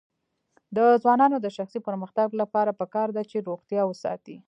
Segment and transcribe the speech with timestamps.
[0.75, 4.35] د ځوانانو د شخصي پرمختګ لپاره پکار ده چې روغتیا وساتي.